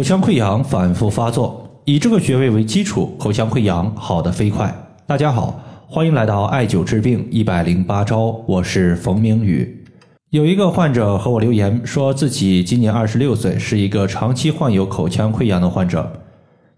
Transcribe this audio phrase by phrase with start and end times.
[0.00, 4.74] 口腔溃疡反复发作，以这个穴位为基础，口腔溃疡好得飞快。
[5.06, 9.84] 大家好，欢迎来到艾灸治病一百零八招，我是冯明宇。
[10.30, 16.10] 有一个患者和我留言，说自己今年二十六岁，是一个长期患有口腔溃疡的患者。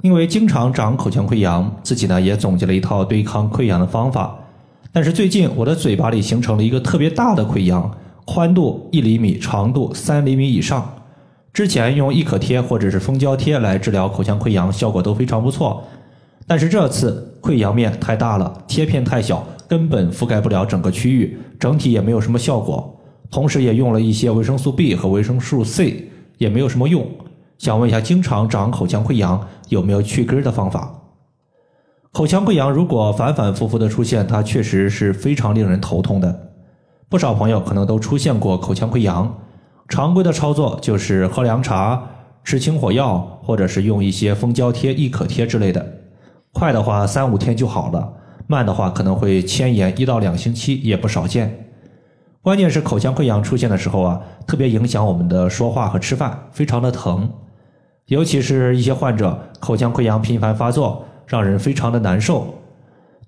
[0.01, 4.37] 因为经常长口腔溃疡，自己呢也总结了一套对抗溃疡的方法。
[4.91, 7.89] 但是最近我的嘴巴里形成了一个特别大的溃疡，
[8.25, 10.93] 宽度一厘米，长度三厘米以上。
[11.53, 15.85] 之前用易可贴或者是蜂胶贴来治疗口腔溃疡，效果都非常不错。
[16.47, 22.99] 但是这次溃疡面太大了，贴片太小，根本覆盖不了整个区域，整体也没有什么效果。
[23.31, 27.07] 同时也用了一些维生素 B 和维生素 C，也没有什么用。
[27.59, 31.03] 想问一下，经常长口腔溃疡有没有去根的方法？
[32.13, 36.51] 口腔溃疡如果反反复复的出现，它确实是非常令人头痛的。
[37.11, 39.35] 不少朋友可能都出现过口腔溃疡。
[39.93, 42.03] 常规的操作就是喝凉茶、
[42.45, 45.87] 吃清火药，或者是用一些蜂胶贴、易可贴之类的。
[46.51, 48.11] 快的话三五天就好了，
[48.47, 51.67] 慢的话可能会牵延一到两星期，也不少见。
[52.41, 57.31] 关键是口腔溃疡出现的时候啊，特别影响我们的说话和吃饭，非常的疼。
[58.07, 62.55] 尤其是一些患者口腔溃疡频繁发作，让人非常的难受。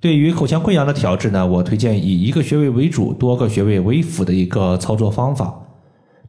[0.00, 5.60] 对于口腔溃疡的调治呢，我推荐以一个穴位为主，多个穴位为辅的一个操作方法。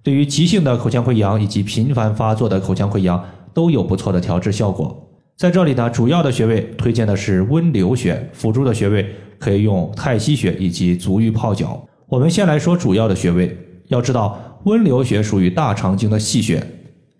[0.06, 3.25] 对于急性的口腔溃疡以及频繁发作的口腔溃疡
[3.56, 4.95] 都有不错的调治效果。
[5.36, 9.03] 在这里呢，主要的穴位推荐的是温流穴，辅助的穴位
[9.39, 11.84] 可以用太溪穴以及足浴泡脚。
[12.08, 16.64] 我们先来说主要的穴位，要知道温流穴属于大肠经的细穴，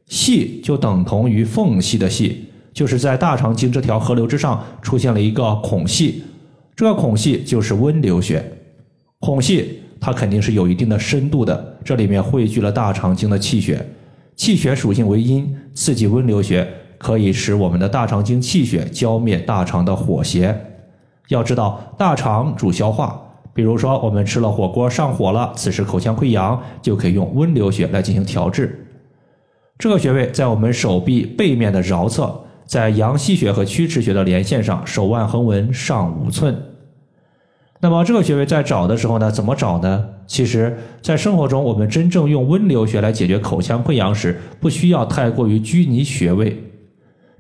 [0.05, 6.22] 细就等同于缝隙的隙，就是在大肠经这条河流之上出现了一个孔隙，
[6.75, 8.45] 这个孔隙就是温流穴，
[9.22, 9.80] 孔隙。
[10.06, 13.84] 它肯定是有一定的深度的，这里面汇聚了大肠经的气血，
[14.36, 20.56] 气血属性为阴，刺激温流穴，可以使我们的大肠经气血浇灭大肠的火邪。
[21.30, 23.20] 要知道，大肠主消化，
[23.52, 28.88] 比如说我们吃了火锅上火了，此时口腔溃疡就可以用温流穴来进行调治。
[29.80, 36.55] 这个穴位在我们手臂背面的桡侧，在阳溪穴和曲池穴的连线上，手腕横纹上五寸。
[37.85, 40.03] 那么这个穴位在找的时候呢，怎么找呢？
[40.25, 46.63] 其实，在生活中，我们真正用温流穴来解决口腔溃疡时，不需要太过于拘泥穴位。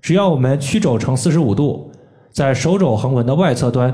[0.03, 1.89] 只要我们曲肘成四十五度，
[2.31, 3.91] 在手肘横纹的外侧端，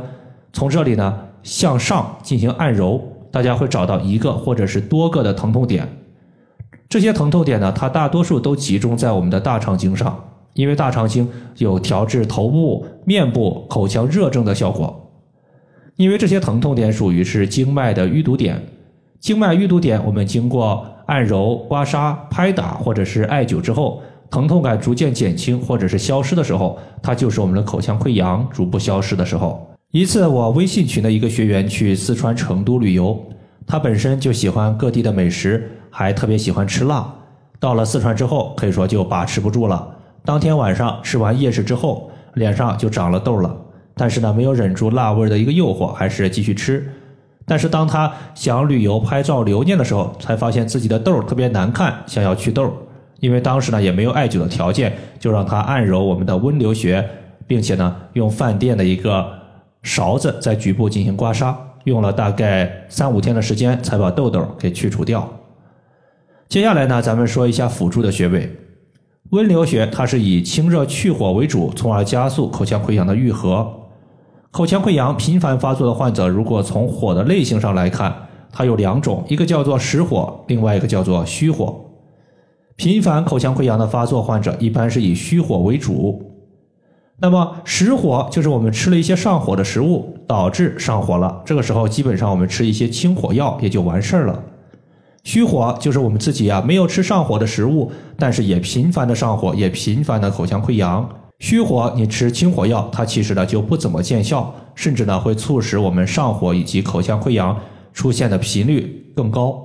[0.51, 3.01] 从这里呢向上进行按揉，
[3.31, 5.87] 大家会找到一个或者是多个的疼痛点。
[6.89, 11.29] 这些疼痛点呢，它大多数都集中在我们的大肠经上，因为大肠经
[11.59, 15.00] 有调治头部、面部、口腔热症的效果。
[16.01, 18.59] 因为这些疼痛点属于是经脉的淤堵点，
[19.19, 24.01] 经脉淤堵点，我们经过按揉、刮痧、拍打或者是艾灸之后，
[24.31, 29.69] 疼痛感逐渐减轻或者是消失的时候，它就是我们的口腔溃疡逐步消失的时候。
[29.91, 33.15] 一次，我微信群的一个学员去四川成都旅游，
[33.67, 37.13] 他本身就喜欢各地的美食，还特别喜欢吃辣。
[37.59, 39.87] 到了四川之后，可以说就把持不住了。
[40.25, 43.55] 当天晚上吃完夜市之后，脸上就长了痘了。
[43.95, 46.91] 但是呢，没有忍住辣味的一个诱惑，还是继续吃。
[47.45, 52.71] 但是当他想旅游拍照留念的时候，才发现自己的痘特别难看，想要祛痘。
[53.19, 57.07] 因为当时呢也没有艾灸的条件，就让他按揉我们的温流穴，
[57.45, 59.27] 并且呢用饭店的一个
[59.83, 61.53] 勺子在局部进行刮痧，
[61.83, 65.27] 用了大概三五天的时间才把痘痘给去除掉。
[66.47, 68.55] 接下来呢，咱们说一下辅助的穴位。
[69.31, 73.80] 温流穴它是以清热去火为主，从而加速口腔溃疡的愈合。
[74.51, 78.13] 口腔溃疡频繁发作的患者，如果从火的类型上来看，
[78.51, 81.73] 它有两种，一个叫做实火，另外一个叫做虚火。
[82.75, 86.21] 频繁口腔溃疡的发作患者，一般是以虚火为主。
[87.19, 91.41] 那么实火就是我们吃了一些上火的食物，导致上火了。
[91.45, 94.43] 这个时候，基本上我们吃一些清火药也就完事儿了。
[95.23, 101.07] 虚火就是我们自己啊，没有吃上火的食物，但是也频繁的上火，也频繁的口腔溃疡。
[101.41, 107.59] 虚火，你吃清火药，它其实呢就不怎么见效，甚至呢会促使我们上火以及口腔溃疡
[107.91, 109.59] 出现的频率更高。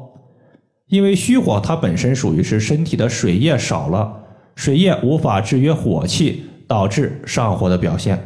[0.89, 4.11] 因为虚火它本身属于是身体的水液少了，
[4.55, 8.19] 水液无法制约火气，导致上火的表现。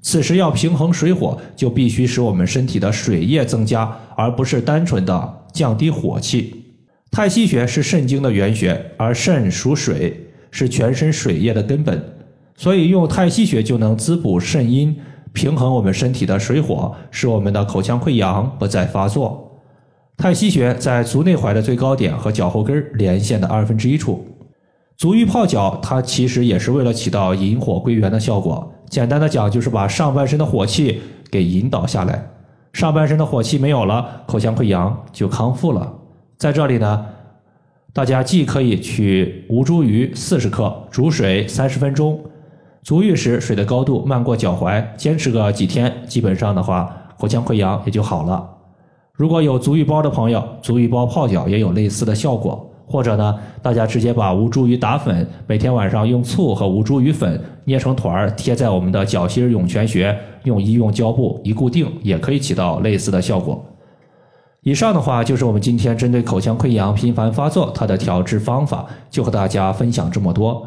[0.00, 6.54] 此时要平衡水火，就必须使我们身体的水液增加，而不是单纯的降低火气。
[7.10, 12.00] 太溪穴是肾经的原穴，而肾属水，是全身水液的根本。
[12.56, 14.96] 所以用太溪穴就能滋补肾阴，
[15.32, 19.60] 平衡我们身体的水火，使我们的口腔溃疡不再发作。
[20.16, 24.24] 太溪穴在足内踝的最高点和脚后跟连线的二分之一处，
[24.96, 28.72] 足浴泡脚，它其实也是为了起到引火归元的效果。
[28.88, 31.00] 简单的讲，就是把上半身的火气
[31.30, 32.30] 给引导下来，
[32.74, 35.92] 上半身的火气没有了，口腔溃疡就康复了。
[36.36, 37.06] 在这里呢，
[37.94, 42.20] 大家既可以取吴茱萸四十克，煮水三十分钟，
[42.82, 48.48] 足浴时水的高度漫过脚踝，坚持个几天，基本上的话，口腔溃疡也就好了。
[49.12, 52.68] 如果有足浴包的朋友，足浴包泡脚也有类似的效果。
[52.84, 63.64] 或者呢，大家直接把吴茱萸打粉，每天晚上用醋和吴茱萸粉捏成团儿，贴在我们的脚心涌泉穴，用医用胶布一固定，也可以起到类似的效果。
[64.62, 70.66] 以上的话就是我们今天针对口腔溃疡频繁发作它的调治方法，就和大家分享这么多。